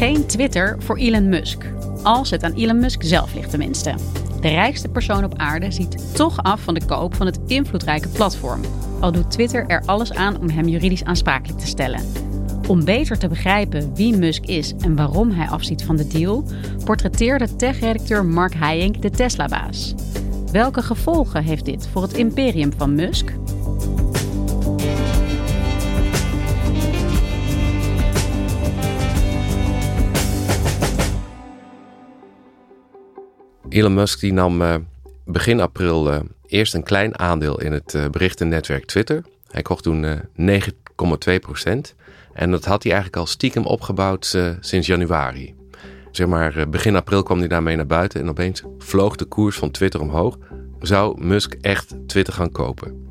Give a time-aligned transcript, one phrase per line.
[0.00, 1.64] Geen Twitter voor Elon Musk.
[2.02, 3.94] Als het aan Elon Musk zelf ligt tenminste.
[4.40, 8.60] De rijkste persoon op aarde ziet toch af van de koop van het invloedrijke platform.
[9.00, 12.00] Al doet Twitter er alles aan om hem juridisch aansprakelijk te stellen.
[12.68, 16.44] Om beter te begrijpen wie Musk is en waarom hij afziet van de deal,
[16.84, 19.94] portretteerde tech-redacteur Mark Hayink de Tesla-baas.
[20.52, 23.32] Welke gevolgen heeft dit voor het imperium van Musk?
[33.70, 34.74] Elon Musk die nam uh,
[35.24, 39.24] begin april uh, eerst een klein aandeel in het uh, berichtennetwerk Twitter.
[39.50, 41.94] Hij kocht toen 9,2 procent.
[42.32, 45.54] En dat had hij eigenlijk al stiekem opgebouwd sinds januari.
[46.10, 49.70] Zeg maar, begin april kwam hij daarmee naar buiten en opeens vloog de koers van
[49.70, 50.38] Twitter omhoog.
[50.80, 53.06] Zou Musk echt Twitter gaan kopen?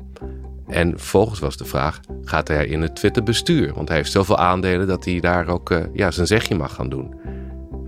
[0.66, 3.74] En vervolgens was de vraag: gaat hij in het Twitter-bestuur?
[3.74, 7.14] Want hij heeft zoveel aandelen dat hij daar ook ja, zijn zegje mag gaan doen.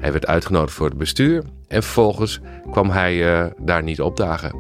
[0.03, 2.41] Hij werd uitgenodigd voor het bestuur en vervolgens
[2.71, 4.55] kwam hij uh, daar niet opdagen.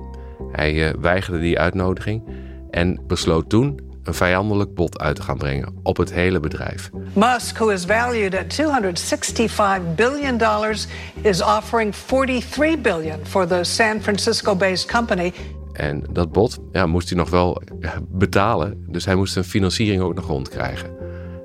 [0.52, 2.22] Hij uh, weigerde die uitnodiging
[2.70, 6.90] en besloot toen een vijandelijk bod uit te gaan brengen op het hele bedrijf.
[7.12, 10.86] Musk, who is valued at 265 billion dollars,
[11.20, 15.32] is offering 43 billion for the San Francisco-based company.
[15.72, 17.62] En dat bod ja, moest hij nog wel
[18.08, 21.01] betalen, dus hij moest een financiering ook nog rondkrijgen.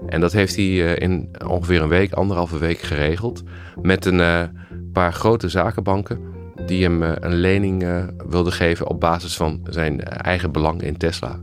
[0.07, 3.43] En dat heeft hij uh, in ongeveer een week, anderhalve week geregeld
[3.81, 4.49] met een
[4.93, 6.19] paar grote zakenbanken
[6.65, 7.85] die hem eh, een lening
[8.29, 11.39] wilden geven op basis van zijn eh, eigen belang in Tesla.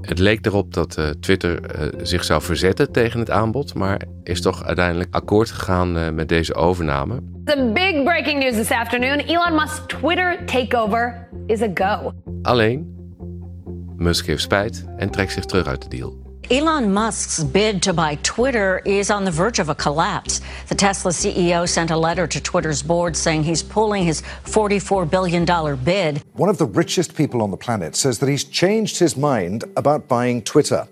[0.00, 1.60] Het leek erop dat Twitter
[2.02, 7.22] zich zou verzetten tegen het aanbod, maar is toch uiteindelijk akkoord gegaan met deze overname.
[7.44, 12.12] The big breaking news this afternoon: Elon Musk's Twitter takeover is a go.
[12.42, 12.94] Alleen,
[13.96, 16.23] Musk heeft spijt en trekt zich terug uit de deal.
[16.50, 20.42] Elon Musk's bid to buy Twitter is on the verge of a collapse.
[20.68, 25.46] The Tesla CEO sent a letter to Twitter's board saying he's pulling his $44 billion
[25.82, 26.22] bid.
[26.34, 30.06] One of the richest people on the planet says that he's changed his mind about
[30.06, 30.86] buying Twitter.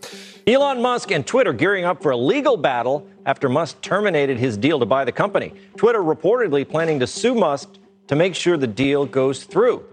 [0.46, 4.80] Elon Musk and Twitter gearing up for a legal battle after Musk terminated his deal
[4.80, 5.52] to buy the company.
[5.76, 7.68] Twitter reportedly planning to sue Musk
[8.06, 9.84] to make sure the deal goes through.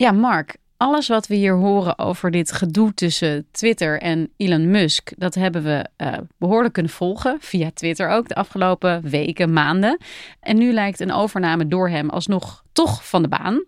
[0.00, 5.12] Yeah, Mark, alles wat we hier horen over dit gedoe tussen Twitter en Elon Musk,
[5.16, 9.98] dat hebben we uh, behoorlijk kunnen volgen via Twitter ook de afgelopen weken, maanden.
[10.40, 13.64] En nu lijkt een overname door hem alsnog toch van de baan.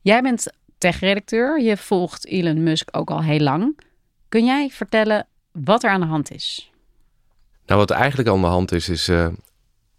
[0.00, 3.78] Jij bent tech-redacteur, je volgt Elon Musk ook al heel lang.
[4.28, 6.70] Kun jij vertellen wat er aan de hand is?
[7.66, 9.28] Nou, wat eigenlijk aan de hand is, is uh,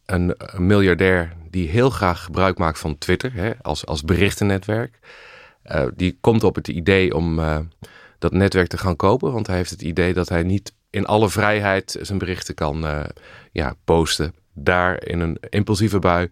[0.05, 4.99] een, een, miljardair die heel graag gebruik maakt van Twitter hè, als, als berichtennetwerk.
[5.71, 7.57] Uh, die komt op het idee om uh,
[8.19, 9.31] dat netwerk te gaan kopen.
[9.31, 13.03] Want hij heeft het idee dat hij niet in alle vrijheid zijn berichten kan uh,
[13.51, 14.33] ja, posten.
[14.53, 16.29] Daar in een impulsieve bui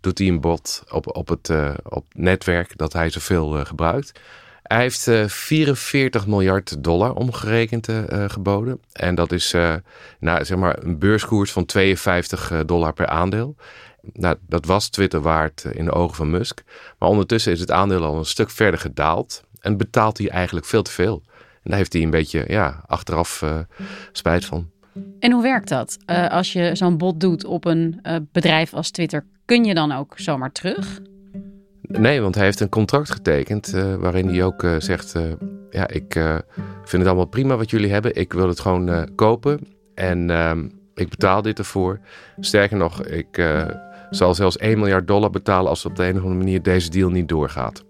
[0.00, 1.50] doet hij een bod op, op het
[1.82, 4.20] op netwerk dat hij zoveel gebruikt.
[4.62, 7.88] Hij heeft 44 miljard dollar omgerekend
[8.26, 8.80] geboden.
[8.92, 9.52] En dat is
[10.18, 13.56] nou, zeg maar een beurskoers van 52 dollar per aandeel.
[14.12, 16.62] Nou, dat was Twitter waard in de ogen van Musk.
[16.98, 19.44] Maar ondertussen is het aandeel al een stuk verder gedaald.
[19.60, 21.22] En betaalt hij eigenlijk veel te veel.
[21.62, 23.58] En daar heeft hij een beetje ja, achteraf uh,
[24.12, 24.70] spijt van.
[25.18, 25.98] En hoe werkt dat?
[26.06, 29.92] Uh, als je zo'n bod doet op een uh, bedrijf als Twitter, kun je dan
[29.92, 31.00] ook zomaar terug?
[31.82, 35.14] Nee, want hij heeft een contract getekend waarin hij ook zegt:
[35.70, 36.12] Ja, ik
[36.84, 38.14] vind het allemaal prima wat jullie hebben.
[38.14, 39.60] Ik wil het gewoon kopen.
[39.94, 42.00] En ehm, ik betaal dit ervoor.
[42.40, 43.36] Sterker nog, ik
[44.14, 47.10] zal zelfs 1 miljard dollar betalen als op de een of andere manier deze deal
[47.10, 47.84] niet doorgaat.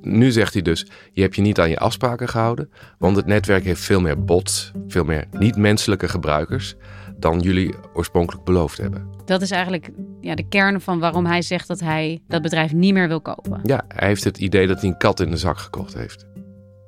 [0.00, 3.64] Nu zegt hij dus: je hebt je niet aan je afspraken gehouden, want het netwerk
[3.64, 6.74] heeft veel meer bots, veel meer niet-menselijke gebruikers
[7.16, 9.08] dan jullie oorspronkelijk beloofd hebben.
[9.24, 9.90] Dat is eigenlijk
[10.20, 13.60] ja, de kern van waarom hij zegt dat hij dat bedrijf niet meer wil kopen.
[13.62, 16.26] Ja, hij heeft het idee dat hij een kat in de zak gekocht heeft.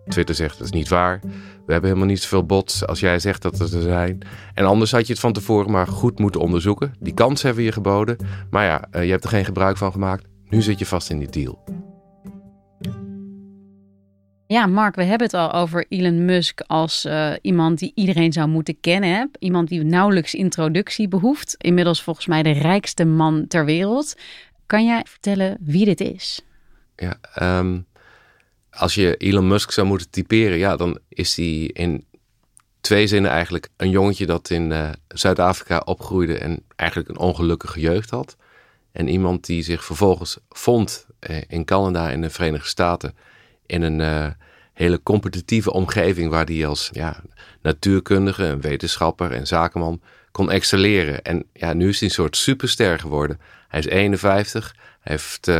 [0.09, 1.21] Twitter zegt dat is niet waar.
[1.67, 4.19] We hebben helemaal niet zoveel bots als jij zegt dat er zijn.
[4.55, 6.95] En anders had je het van tevoren maar goed moeten onderzoeken.
[7.01, 8.17] Die kans hebben we je geboden.
[8.51, 10.25] Maar ja, eh, je hebt er geen gebruik van gemaakt.
[10.49, 11.65] Nu zit je vast in die deal.
[14.47, 18.49] Ja, Mark, we hebben het al over Elon Musk als uh, iemand die iedereen zou
[18.49, 19.11] moeten kennen.
[19.11, 19.25] Hè?
[19.39, 21.55] Iemand die nauwelijks introductie behoeft.
[21.59, 24.17] Inmiddels volgens mij de rijkste man ter wereld.
[24.67, 26.41] Kan jij vertellen wie dit is?
[26.97, 27.17] Ja,
[27.59, 27.87] um,
[28.79, 32.05] als je Elon Musk zou moeten typeren, ja, dan is hij in
[32.81, 38.11] twee zinnen eigenlijk een jongetje dat in uh, Zuid-Afrika opgroeide en eigenlijk een ongelukkige jeugd
[38.11, 38.37] had.
[38.93, 43.17] En iemand die zich vervolgens vond uh, in Canada in de Verenigde Staten
[43.67, 44.27] in een uh,
[44.73, 47.23] hele competitieve omgeving waar hij als ja,
[47.63, 50.01] natuurkundige, wetenschapper en zakenman
[50.33, 51.23] kon excelleren.
[51.23, 53.41] En ja, nu is hij een soort superster geworden.
[53.69, 55.51] Hij is 51, hij heeft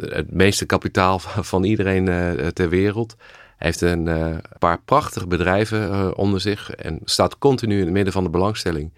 [0.00, 1.18] het meeste kapitaal
[1.52, 3.16] van iedereen uh, ter wereld.
[3.56, 7.92] Hij heeft een uh, paar prachtige bedrijven uh, onder zich en staat continu in het
[7.92, 8.92] midden van de belangstelling.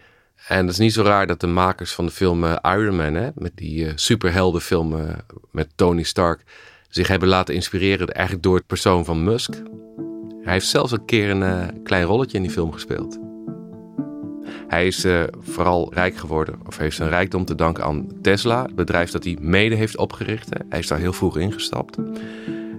[0.49, 3.31] En het is niet zo raar dat de makers van de film Iron Man, hè,
[3.34, 5.16] met die superheldenfilm
[5.50, 6.43] met Tony Stark,
[6.88, 9.54] zich hebben laten inspireren eigenlijk door het persoon van Musk.
[10.43, 13.31] Hij heeft zelfs een keer een klein rolletje in die film gespeeld.
[14.69, 18.75] Hij is uh, vooral rijk geworden, of heeft zijn rijkdom te danken aan Tesla, het
[18.75, 20.49] bedrijf dat hij mede heeft opgericht.
[20.69, 21.99] Hij is daar heel vroeg ingestapt.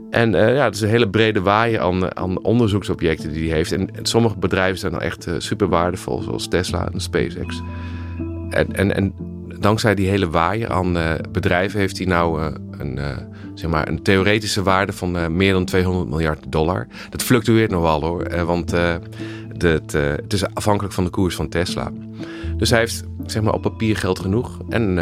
[0.10, 3.72] En uh, ja, het is een hele brede waaier aan, aan onderzoeksobjecten die hij heeft.
[3.72, 7.62] En, sommige bedrijven zijn dan echt uh, super waardevol, zoals Tesla en SpaceX.
[8.50, 9.14] En, en, en
[9.60, 10.98] dankzij die hele waaier aan
[11.32, 13.00] bedrijven heeft hij nou een,
[13.54, 16.88] zeg maar een theoretische waarde van meer dan 200 miljard dollar.
[17.10, 18.72] Dat fluctueert nog wel hoor, want
[19.58, 21.92] het, het is afhankelijk van de koers van Tesla.
[22.58, 24.98] Dus hij heeft zeg maar, op papier geld genoeg en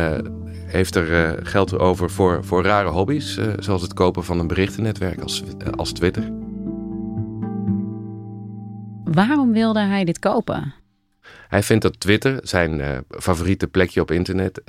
[0.65, 5.43] heeft er geld over voor, voor rare hobby's, zoals het kopen van een berichtennetwerk als,
[5.75, 6.31] als Twitter.
[9.03, 10.73] Waarom wilde hij dit kopen?
[11.47, 14.61] Hij vindt dat Twitter, zijn favoriete plekje op internet,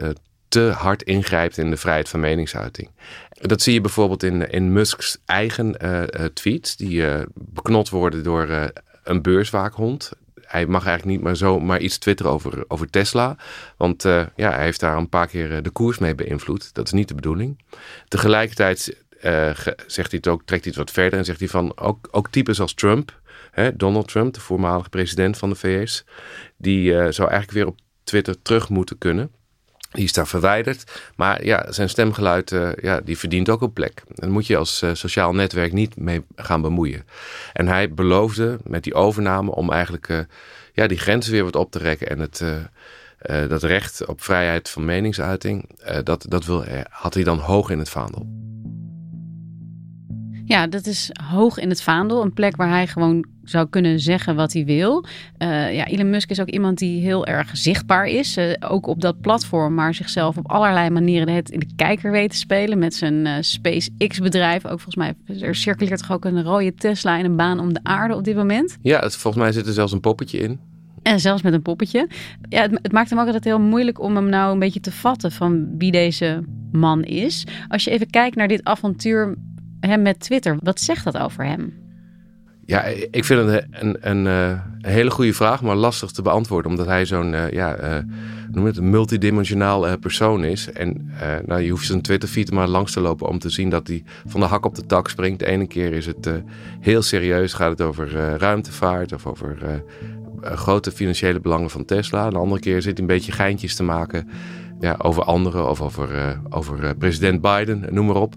[0.52, 2.90] te hard ingrijpt in de vrijheid van meningsuiting.
[3.31, 5.76] Dat zie je bijvoorbeeld in, in Musk's eigen
[6.34, 7.04] tweets, die
[7.34, 8.72] beknot worden door
[9.04, 10.12] een beurswaakhond.
[10.52, 13.37] Hij mag eigenlijk niet maar zo maar iets twitteren over, over Tesla.
[13.76, 16.75] Want uh, ja, hij heeft daar een paar keer eh, de koers mee beïnvloed.
[16.75, 17.64] Dat is niet de bedoeling.
[18.08, 19.50] Tegelijkertijd uh,
[19.87, 22.31] zegt hij het ook, trekt hij het wat verder en zegt hij van ook, ook
[22.31, 23.20] types als Trump,
[23.50, 26.04] hè, Donald Trump, de voormalige president van de VS,
[26.56, 29.31] die zou eigenlijk weer op Twitter terug moeten kunnen.
[29.93, 31.11] Die is daar verwijderd.
[31.17, 34.03] Maar ja, zijn stemgeluid uh, ja, die verdient ook een plek.
[34.09, 37.05] Daar moet je als uh, sociaal netwerk niet mee gaan bemoeien.
[37.53, 40.19] En hij beloofde met die overname om eigenlijk uh,
[40.73, 42.09] ja, die grenzen weer wat op te rekken.
[42.09, 42.44] En het,
[43.49, 45.69] dat recht op vrijheid van meningsuiting,
[46.05, 48.27] dat, dat wil, had hij dan hoog in het vaandel.
[50.45, 52.23] Ja, dat is hoog in het vaandel.
[52.23, 55.05] Een plek waar hij gewoon zou kunnen zeggen wat hij wil.
[55.39, 58.37] Uh, ja, Elon Musk is ook iemand die heel erg zichtbaar is.
[58.37, 62.31] Uh, ook op dat platform, maar zichzelf op allerlei manieren het in de kijker weet
[62.31, 62.79] te spelen.
[62.79, 64.64] Met zijn uh, SpaceX-bedrijf.
[64.64, 67.81] Ook volgens mij, er circuleert toch ook een rode Tesla in een baan om de
[67.83, 68.78] aarde op dit moment?
[68.83, 70.61] Ja, het, volgens mij zit er zelfs een poppetje in.
[71.02, 72.09] En zelfs met een poppetje.
[72.49, 74.93] Ja, het, het, maakt hem ook altijd heel moeilijk om hem nou een beetje te
[74.93, 77.47] vatten van wie deze man is.
[77.69, 79.37] Als je even kijkt naar dit avontuur
[79.81, 80.57] hem met Twitter.
[80.62, 81.82] Wat zegt dat over hem?
[82.66, 86.71] Ja, ik vind het een, een, een, hele goede vraag, maar lastig te beantwoorden.
[86.71, 87.99] Omdat hij zo'n uh, ja, uh,
[88.50, 90.73] noem het, multidimensionaal persoon is.
[90.73, 91.12] En
[91.47, 94.40] nou, je hoeft zijn Twitter-feed maar langs te lopen om te zien dat hij van
[94.40, 95.38] de hak op de tak springt.
[95.38, 96.31] De ene keer is het
[96.81, 99.83] heel serieus, gaat het over ruimtevaart of over
[100.42, 102.31] grote financiële belangen van Tesla.
[102.31, 104.28] De andere keer zit hij een beetje geintjes te maken
[104.83, 108.35] ja, over anderen of over, over president Biden, noem maar op.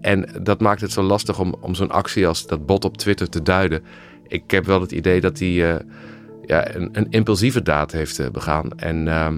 [0.00, 3.28] En dat maakt het zo lastig om, om zo'n actie als dat bot op Twitter
[3.28, 3.82] te duiden.
[4.26, 5.74] Ik heb wel het idee dat hij uh,
[6.42, 8.78] ja, een, een, impulsieve daad heeft begaan.
[8.78, 9.28] En uh,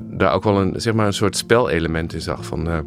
[0.00, 2.44] daar ook wel een, zeg maar een soort spelelement in zag.
[2.44, 2.78] Van eh,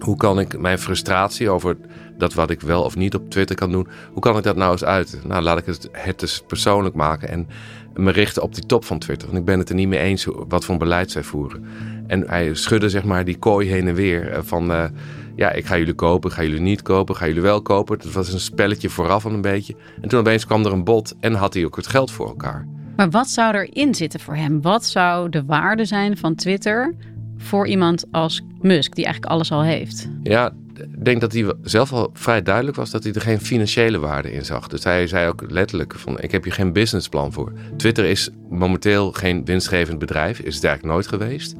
[0.00, 1.76] hoe kan ik mijn frustratie over
[2.18, 4.72] dat wat ik wel of niet op Twitter kan doen, hoe kan ik dat nou
[4.72, 5.20] eens uiten?
[5.26, 7.48] Nou, laat ik het, het eens persoonlijk maken en
[7.94, 9.28] me richten op die top van Twitter.
[9.28, 11.64] Want ik ben het er niet mee eens wat voor beleid zij voeren.
[12.06, 14.92] En hij schudde zeg maar die kooi heen en weer van
[15.36, 17.98] ja, ik ga jullie kopen, ga jullie niet kopen, ga jullie wel kopen.
[17.98, 19.74] Het was een spelletje vooraf al een beetje.
[20.00, 22.66] En toen opeens kwam er een bod en had hij ook het geld voor elkaar.
[22.96, 24.62] Maar wat zou erin zitten voor hem?
[24.62, 26.94] Wat zou de waarde zijn van Twitter
[27.36, 30.08] voor iemand als Musk, die eigenlijk alles al heeft?
[30.22, 33.98] Ja, ik denk dat hij zelf al vrij duidelijk was dat hij er geen financiële
[33.98, 34.68] waarde in zag.
[34.68, 37.52] Dus hij zei ook letterlijk van ik heb hier geen businessplan voor.
[37.76, 41.54] Twitter is momenteel geen winstgevend bedrijf, is het eigenlijk nooit geweest.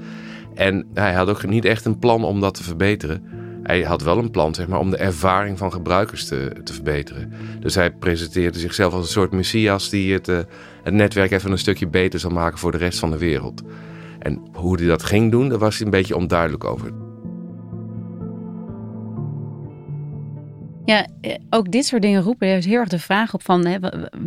[0.54, 3.22] En hij had ook niet echt een plan om dat te verbeteren.
[3.62, 7.32] Hij had wel een plan zeg maar, om de ervaring van gebruikers te, te verbeteren.
[7.60, 10.38] Dus hij presenteerde zichzelf als een soort messias die het, uh,
[10.82, 13.62] het netwerk even een stukje beter zal maken voor de rest van de wereld.
[14.18, 16.92] En hoe hij dat ging doen, daar was hij een beetje onduidelijk over.
[20.84, 23.78] Ja, eh, ook dit soort dingen roepen heel erg de vraag op van hè,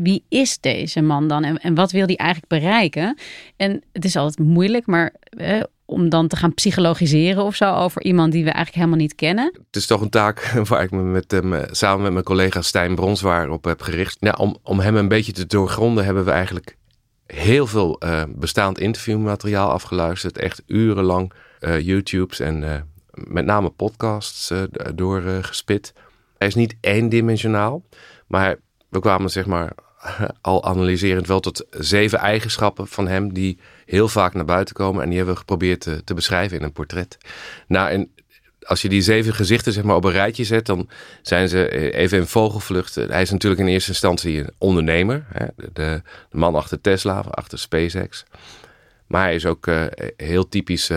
[0.02, 3.18] wie is deze man dan en, wat wil hij eigenlijk bereiken?
[3.56, 8.04] En het is altijd moeilijk, maar hè, om dan te gaan psychologiseren of zo over
[8.04, 9.46] iemand die we eigenlijk helemaal niet kennen.
[9.46, 12.62] Het is toch een taak waar ik me met hem, eh, samen met mijn collega
[12.62, 14.18] Stijn Bronswaar op heb gericht.
[14.20, 16.78] Ja, om, om hem een beetje te doorgronden hebben we eigenlijk
[17.26, 20.38] heel veel uh, bestaand interviewmateriaal afgeluisterd.
[20.38, 24.54] Echt urenlang uh, YouTubes en met name podcasts
[24.96, 25.94] doorgespit.
[26.38, 27.84] Hij is niet eendimensionaal,
[28.28, 28.56] maar
[28.90, 29.72] we kwamen zeg maar
[30.42, 35.02] al analyserend wel tot zeven eigenschappen van hem die heel vaak naar buiten komen.
[35.02, 37.18] En die hebben we geprobeerd te, te beschrijven in een portret.
[37.68, 38.12] Nou, en
[38.62, 40.90] als je die zeven gezichten zeg maar, op een rijtje zet, dan
[41.22, 42.96] zijn ze even in vogelvlucht.
[42.96, 45.26] Hij is natuurlijk in eerste instantie een ondernemer.
[45.34, 45.46] Hè?
[45.56, 46.02] De, de,
[46.32, 48.26] man achter Tesla, achter SpaceX.
[49.08, 49.86] Maar hij is ook uh,
[50.18, 50.90] heel typisch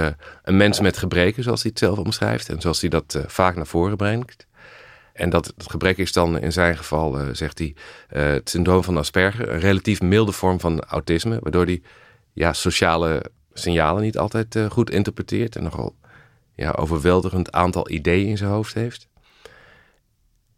[0.43, 2.49] een mens met gebreken, zoals hij het zelf omschrijft.
[2.49, 4.47] En zoals hij dat vaak naar voren brengt.
[5.13, 7.75] En dat gebrek is dan in zijn geval, zegt hij,
[8.09, 9.49] het syndroom van Asperger.
[9.49, 11.83] Een relatief milde vorm van autisme, waardoor hij
[12.33, 15.57] ja, sociale signalen niet altijd goed interpreteert.
[15.57, 15.97] En nogal
[16.55, 19.09] ja, overweldigend aantal ideeën in zijn hoofd heeft.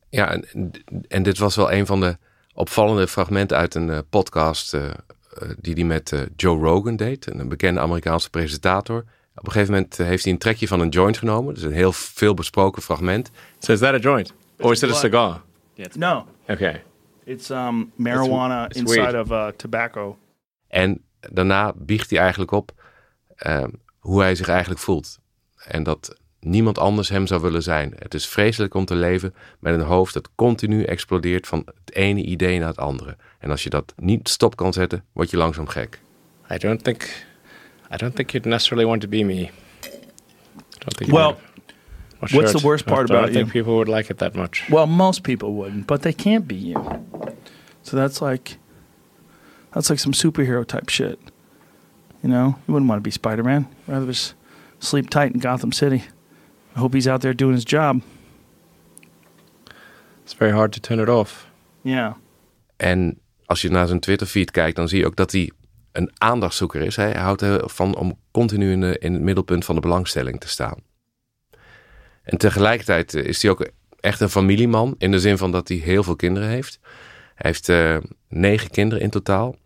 [0.08, 0.40] Ja,
[1.08, 2.16] en, dit was wel een van de
[2.54, 4.76] opvallende fragmenten uit een podcast
[5.60, 9.04] die hij met Joe Rogan deed, een bekende Amerikaanse presentator.
[9.34, 11.92] Op een gegeven moment heeft hij een trekje van een joint genomen, dus een heel
[11.92, 13.30] veel besproken fragment.
[13.58, 14.32] So is that a joint?
[14.62, 15.42] Or is it a cigar?
[15.94, 16.26] No.
[16.48, 16.82] Okay.
[17.24, 20.18] It's um, marijuana it's, it's inside of uh, tobacco.
[20.68, 21.00] En
[21.30, 22.72] daarna biegt hij eigenlijk op
[23.98, 25.18] hoe hij zich eigenlijk voelt.
[25.66, 27.94] En dat niemand anders hem zou willen zijn.
[27.98, 32.22] Het is vreselijk om te leven met een hoofd dat continu explodeert van het ene
[32.22, 33.16] idee naar het andere.
[33.38, 36.00] En als je dat niet stop kan zetten, word je langzaam gek.
[36.50, 37.02] I don't think,
[37.92, 39.50] I don't think you'd necessarily want to be me.
[41.06, 41.36] well,
[42.30, 43.18] what's the worst part about you?
[43.18, 44.64] I don't think people would like it that much.
[44.70, 47.02] Well, most people wouldn't, but they can't be you.
[47.82, 48.58] So that's like,
[49.72, 51.18] that's like some superhero type shit.
[52.22, 53.66] You know, you wouldn't want to be Spider-Man.
[53.86, 54.34] Rather just
[54.78, 56.04] sleep tight in Gotham City.
[56.76, 58.02] I hope he's out there doing his job.
[60.22, 61.48] It's very hard to turn it off.
[61.82, 62.16] Ja.
[62.76, 65.50] En als je naar zijn Twitter-feed kijkt, dan zie je ook dat hij
[65.92, 66.96] een aandachtzoeker is.
[66.96, 70.78] Hij houdt ervan om continu in, de, in het middelpunt van de belangstelling te staan.
[72.22, 73.66] En tegelijkertijd eh, is hij ook
[74.00, 76.78] echt een familieman, in de zin van dat hij heel veel kinderen heeft.
[77.34, 77.96] Hij heeft uh,
[78.28, 79.56] negen kinderen in totaal,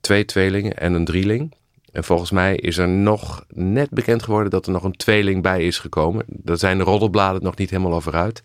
[0.00, 1.54] twee tweelingen en een drieling.
[1.92, 5.66] En volgens mij is er nog net bekend geworden dat er nog een tweeling bij
[5.66, 6.24] is gekomen.
[6.26, 8.42] Daar zijn de roddelbladen nog niet helemaal over uit.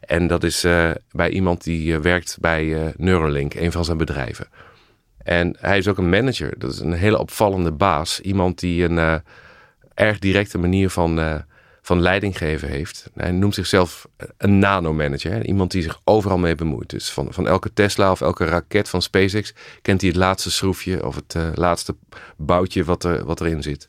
[0.00, 4.46] En dat is uh, bij iemand die werkt bij Neuralink, een van zijn bedrijven.
[5.18, 6.54] En hij is ook een manager.
[6.58, 8.20] Dat is een hele opvallende baas.
[8.20, 9.22] Iemand die een
[9.94, 11.44] erg directe manier van
[11.90, 13.10] van leidinggeven heeft.
[13.14, 15.46] Hij noemt zichzelf een nanomanager.
[15.46, 16.90] Iemand die zich overal mee bemoeit.
[16.90, 21.06] Dus van, van elke Tesla of elke raket van SpaceX kent hij het laatste schroefje
[21.06, 21.96] of het uh, laatste
[22.36, 23.88] boutje wat, er, wat erin zit.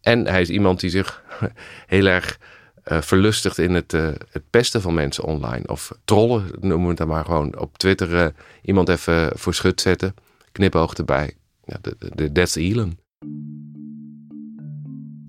[0.00, 1.22] En hij is iemand die zich
[1.86, 2.38] heel erg
[2.84, 5.66] uh, verlustigt in het, uh, het pesten van mensen online.
[5.66, 7.58] Of trollen, noemen we het dan maar gewoon.
[7.58, 10.14] Op Twitter iemand even voor schut zetten.
[10.52, 11.36] Knipoog erbij.
[11.64, 13.03] Ja, de, de, that's Elon.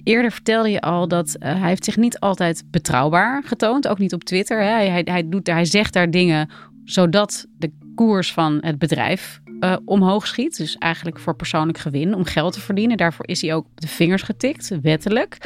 [0.06, 3.88] Eerder vertelde je al dat uh, hij heeft zich niet altijd betrouwbaar getoond.
[3.88, 4.62] Ook niet op Twitter.
[4.62, 4.70] Hè.
[4.70, 6.50] Hij, hij, doet, hij zegt daar dingen
[6.84, 10.58] zodat de koers van het bedrijf uh, omhoog schiet.
[10.58, 12.98] Dus eigenlijk voor persoonlijk gewin, om geld te verdienen.
[12.98, 15.38] Daarvoor is hij ook de vingers getikt, wettelijk.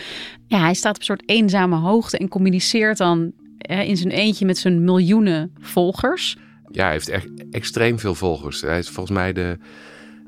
[0.47, 3.31] Ja, hij staat op een soort eenzame hoogte en communiceert dan
[3.69, 6.37] uh, in zijn eentje met zijn miljoenen volgers.
[6.71, 8.61] Ja, hij heeft echt extreem veel volgers.
[8.61, 9.57] Hij is volgens mij de,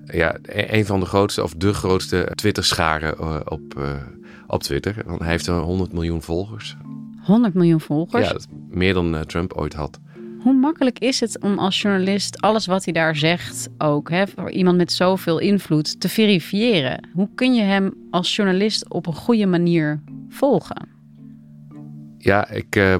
[0.05, 3.81] ja, een van de grootste of de grootste Twitter-scharen op,
[4.47, 4.95] op Twitter.
[5.05, 6.77] Want hij heeft 100 miljoen volgers.
[7.21, 8.27] 100 miljoen volgers?
[8.27, 8.37] Ja,
[8.69, 9.99] meer dan uh, Trump ooit had.
[10.39, 14.51] Hoe makkelijk is het om als journalist alles wat hij daar zegt, ook hè, voor
[14.51, 17.09] iemand met zoveel invloed, te verifiëren?
[17.13, 20.89] Hoe kun je hem als journalist op een goede manier volgen?
[22.17, 22.95] Ja, ik, uh,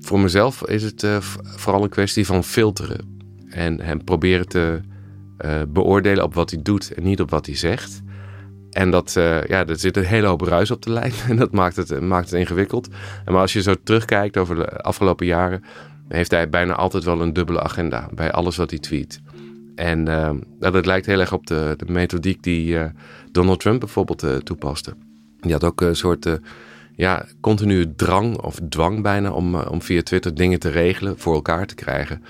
[0.00, 3.16] voor mezelf is het uh, vooral een kwestie van filteren.
[3.48, 4.80] En hem proberen te
[5.68, 8.02] beoordelen op wat hij doet en niet op wat hij zegt.
[8.70, 11.12] En dat, uh, ja, er zit een hele hoop ruis op de lijn.
[11.28, 12.88] En dat maakt het, maakt het ingewikkeld.
[13.24, 15.64] Maar als je zo terugkijkt over de afgelopen jaren,
[16.08, 19.20] heeft hij bijna altijd wel een dubbele agenda bij alles wat hij tweet.
[19.74, 22.78] En uh, dat lijkt heel erg op de, de methodiek die
[23.32, 24.94] Donald Trump bijvoorbeeld toepaste.
[25.40, 26.38] Die had ook een soort
[26.96, 31.66] ja, continue drang of dwang bijna om, om via Twitter dingen te regelen, voor elkaar
[31.66, 32.22] te krijgen.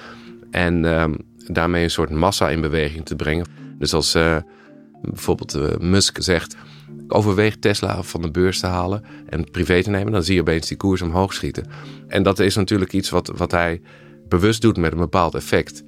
[0.50, 1.14] En ehm,
[1.52, 3.46] daarmee een soort massa in beweging te brengen.
[3.78, 4.12] Dus als
[5.02, 6.56] bijvoorbeeld Musk zegt,
[7.08, 10.68] overweeg Tesla van de beurs te halen en privé te nemen, dan zie je opeens
[10.68, 11.66] die koers omhoog schieten.
[12.08, 13.80] En dat is natuurlijk iets wat, wat hij
[14.28, 15.84] bewust doet met een bepaald effect.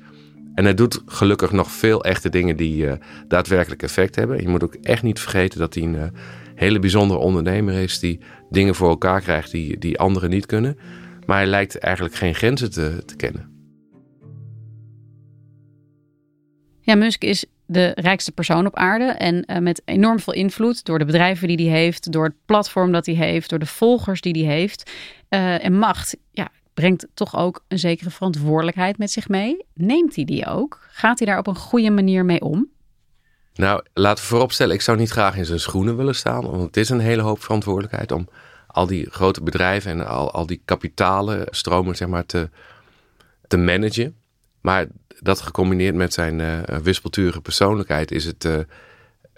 [0.55, 2.93] En hij doet gelukkig nog veel echte dingen die uh,
[3.29, 4.43] daadwerkelijk effect hebben.
[4.43, 6.13] Je moet ook echt niet vergeten dat hij een
[6.55, 10.79] hele bijzondere ondernemer is die dingen voor elkaar krijgt die, die anderen niet kunnen.
[11.27, 13.50] Maar hij lijkt eigenlijk geen grenzen te kennen.
[16.81, 20.99] Ja, Musk is de rijkste persoon op aarde en uh, met enorm veel invloed door
[20.99, 24.47] de bedrijven die hij heeft, door het platform dat hij heeft, door de volgers die
[24.47, 24.91] hij heeft
[25.29, 26.17] en macht.
[26.33, 29.65] Ja, brengt toch ook een zekere verantwoordelijkheid met zich mee.
[29.75, 30.79] Neemt hij die ook?
[30.91, 32.69] Gaat hij daar op een goede manier mee om?
[33.55, 36.51] Nou, laten we vooropstellen, ik zou niet graag in zijn schoenen willen staan.
[36.51, 38.29] Want het is een hele hoop verantwoordelijkheid om
[38.67, 42.51] al die grote bedrijven en al, al die kapitalen stromen zeg maar, te,
[43.47, 44.17] te managen.
[44.61, 44.87] Maar
[45.23, 48.45] dat gecombineerd met zijn uh, wispelturige persoonlijkheid is het.
[48.45, 48.59] Uh,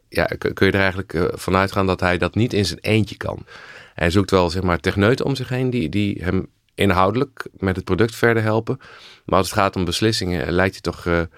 [0.09, 3.17] ja, kun je er eigenlijk uh, vanuit gaan dat hij dat niet in zijn eentje
[3.17, 3.45] kan.
[3.95, 7.85] Hij zoekt wel zeg maar techneuten om zich heen die, die hem inhoudelijk met het
[7.85, 8.81] product verder helpen.
[9.25, 11.29] Maar als het gaat om beslissingen, lijkt hij toch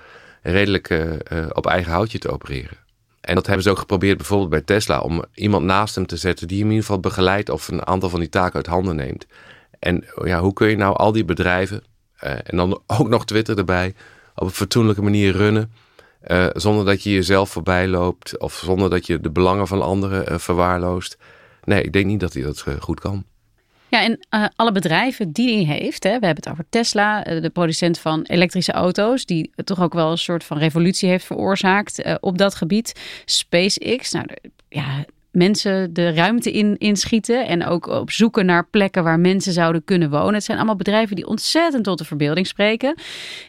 [0.42, 1.16] redelijk
[1.52, 2.76] op eigen houtje te opereren.
[3.20, 6.48] En dat hebben ze ook geprobeerd bijvoorbeeld bij Tesla, om iemand naast hem te zetten
[6.48, 9.26] die hem in ieder geval begeleidt of een aantal van die taken uit handen neemt.
[9.78, 11.82] En ja, hoe kun je nou al die bedrijven,
[12.18, 13.94] en dan ook nog Twitter erbij,
[14.35, 15.73] op een fatsoenlijke manier runnen,
[16.53, 21.19] zonder dat je jezelf voorbij loopt of zonder dat je de belangen van anderen verwaarloost?
[21.64, 23.25] Nee, ik denk niet dat hij dat goed kan.
[23.88, 24.26] Ja, en
[24.57, 28.73] alle bedrijven die hij heeft, hè, we hebben het over Tesla, de producent van elektrische
[28.73, 33.01] auto's, die toch ook wel een soort van revolutie heeft veroorzaakt op dat gebied.
[33.25, 34.27] SpaceX, nou
[34.68, 39.85] ja, mensen de ruimte in inschieten en ook op zoeken naar plekken waar mensen zouden
[39.85, 40.35] kunnen wonen.
[40.35, 42.99] Het zijn allemaal bedrijven die ontzettend tot de verbeelding spreken.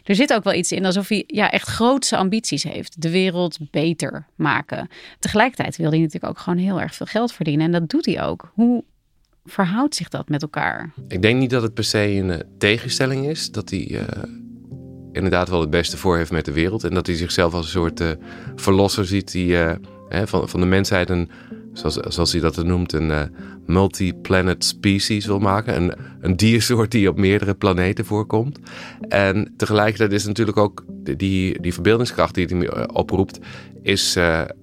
[0.04, 3.02] Er zit ook wel iets in alsof hij ja, echt grootse ambities heeft.
[3.02, 4.88] De wereld beter maken.
[5.18, 8.22] Tegelijkertijd wil hij natuurlijk ook gewoon heel erg veel geld verdienen en dat doet hij
[8.22, 8.50] ook.
[8.54, 8.84] Hoe
[9.44, 10.92] verhoudt zich dat met elkaar?
[11.08, 13.50] Ik denk niet dat het per se een uh, tegenstelling is.
[13.50, 14.02] Dat hij uh,
[15.12, 16.84] inderdaad wel het beste voor heeft met de wereld.
[16.84, 18.10] En dat hij zichzelf als een soort uh,
[18.54, 19.54] verlosser ziet die
[20.08, 21.30] hè, van, van de mensheid een,
[21.76, 23.30] zoals, hij dat noemt, een
[23.66, 25.76] multi-planet species wil maken.
[25.76, 28.58] Een, een diersoort die op meerdere planeten voorkomt.
[29.08, 33.38] En tegelijkertijd is natuurlijk ook die, die verbeeldingskracht die hij oproept,
[33.82, 34.16] is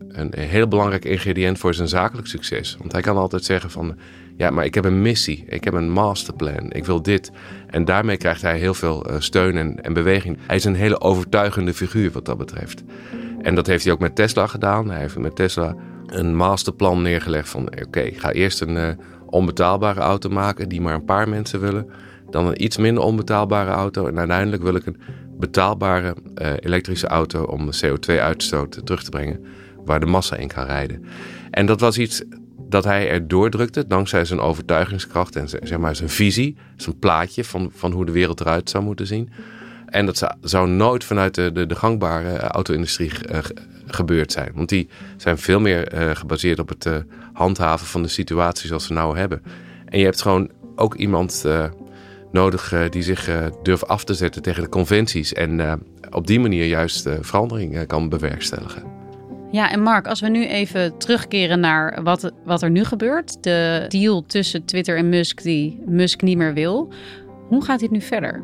[0.07, 2.75] een heel belangrijk ingrediënt voor zijn zakelijk succes.
[2.79, 3.97] Want hij kan altijd zeggen van
[4.37, 5.43] ja, maar ik heb een missie.
[5.47, 6.71] Ik heb een masterplan.
[6.71, 7.31] Ik wil dit.
[7.67, 10.37] En daarmee krijgt hij heel veel uh, steun en, en beweging.
[10.47, 12.83] Hij is een hele overtuigende figuur wat dat betreft.
[13.41, 14.89] En dat heeft hij ook met Tesla gedaan.
[14.89, 15.75] Hij heeft met Tesla
[16.13, 17.67] een masterplan neergelegd van...
[17.85, 18.87] oké, ik ga eerst een uh,
[19.25, 20.69] onbetaalbare auto maken...
[20.69, 21.89] die maar een paar mensen willen.
[22.29, 24.07] Dan een iets minder onbetaalbare auto.
[24.07, 24.97] En uiteindelijk wil ik een
[25.39, 27.43] betaalbare uh, elektrische auto...
[27.43, 29.45] om de CO2-uitstoot terug te brengen...
[29.85, 31.05] waar de massa in kan rijden.
[31.51, 32.23] En dat was iets
[32.69, 37.71] dat hij er doordrukte dankzij zijn overtuigingskracht en zeg maar zijn visie, zijn plaatje van,
[37.75, 39.29] van hoe de wereld eruit zou moeten zien.
[39.85, 43.37] En dat zou nooit vanuit de, de, de gangbare auto-industrie uh,
[43.85, 44.51] gebeurd zijn.
[44.55, 46.95] Want die zijn veel meer uh, gebaseerd op het uh,
[47.33, 49.41] handhaven van de situatie zoals we nou hebben.
[49.85, 51.45] En je hebt gewoon ook iemand
[52.31, 53.29] nodig die zich
[53.63, 55.33] durft af te zetten tegen de conventies.
[55.33, 58.83] En op die manier juist verandering kan bewerkstelligen.
[59.51, 63.43] Ja, en Mark, als we nu even terugkeren naar wat, wat er nu gebeurt.
[63.43, 66.93] De deal tussen Twitter en Musk die Musk niet meer wil.
[67.47, 68.43] Hoe gaat dit nu verder?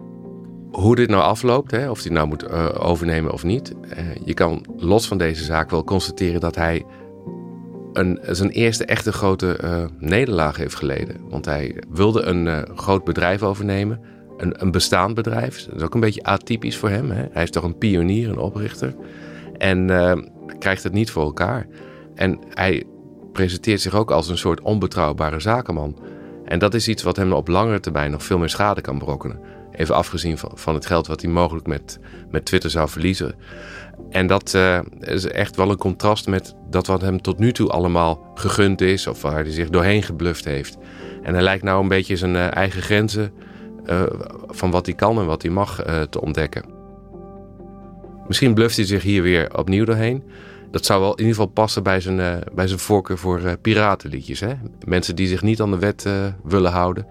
[0.71, 3.73] Hoe dit nou afloopt, hè, of hij nou moet uh, overnemen of niet.
[3.83, 6.85] Uh, je kan los van deze zaak wel constateren dat hij
[7.93, 11.15] een, zijn eerste echte grote uh, nederlaag heeft geleden.
[11.29, 13.99] Want hij wilde een groot bedrijf overnemen.
[14.37, 15.65] Een, een bestaand bedrijf.
[15.65, 17.11] Dat is ook een beetje atypisch voor hem.
[17.11, 17.25] Hè?
[17.31, 18.95] Hij is toch een pionier, een oprichter.
[19.57, 19.87] En
[20.59, 21.67] krijgt het niet voor elkaar.
[22.15, 22.83] En hij
[23.31, 25.97] presenteert zich ook als een soort onbetrouwbare zakenman.
[26.45, 29.39] En dat is iets wat hem op langere termijn nog veel meer schade kan berokkenen.
[29.79, 33.35] Even afgezien van, van het geld wat hij mogelijk met, met Twitter zou verliezen.
[34.09, 37.69] En dat uh, is echt wel een contrast met dat wat hem tot nu toe
[37.69, 39.07] allemaal gegund is.
[39.07, 40.77] Of waar hij zich doorheen gebluft heeft.
[41.21, 43.31] En hij lijkt nou een beetje zijn uh, eigen grenzen
[43.85, 44.03] uh,
[44.47, 46.63] van wat hij kan en wat hij mag te ontdekken.
[48.27, 50.23] Misschien bluft hij zich hier weer opnieuw doorheen.
[50.71, 54.39] Dat zou wel in ieder geval passen bij zijn, bij zijn voorkeur voor piratenliedjes.
[54.39, 54.53] Hè?
[54.85, 56.05] Mensen die zich niet aan de wet
[56.43, 57.05] willen houden.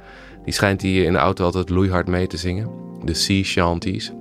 [0.45, 2.71] Die schijnt hij in de auto altijd loeihard mee te zingen.
[3.05, 4.13] De sea shanties.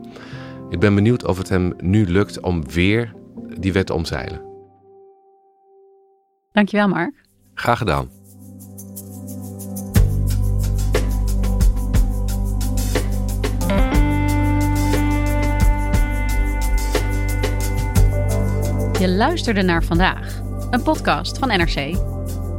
[0.70, 3.14] Ik ben benieuwd of het hem nu lukt om weer
[3.60, 4.42] die wet te omzeilen.
[6.52, 7.22] Dankjewel, Mark.
[7.54, 8.10] Graag gedaan.
[19.00, 21.76] Je luisterde naar vandaag, een podcast van NRC.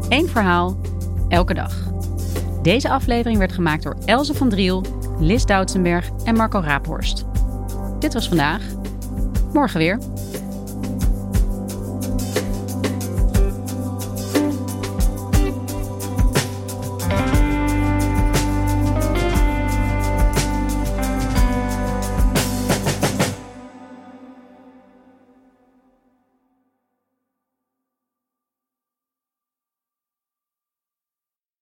[0.09, 0.81] Eén verhaal,
[1.29, 1.88] elke dag.
[2.63, 4.85] Deze aflevering werd gemaakt door Elze van Driel,
[5.19, 7.25] Lis Doutsenberg en Marco Raaphorst.
[7.99, 8.63] Dit was vandaag.
[9.53, 9.99] Morgen weer.